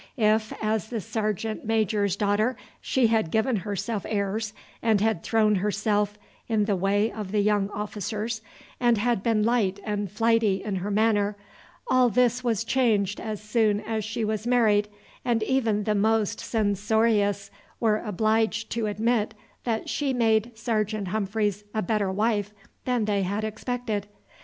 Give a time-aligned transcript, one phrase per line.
[0.17, 6.17] If, as the sergeant major's daughter, she had given herself airs, and had thrown herself
[6.47, 8.41] in the way of the young officers,
[8.79, 11.37] and had been light and flighty in her manner,
[11.87, 14.87] all this was changed as soon as she was married,
[15.23, 21.83] and even the most censorious were obliged to admit that she made Sergeant Humphreys a
[21.83, 22.55] better wife
[22.85, 24.07] than they had expected.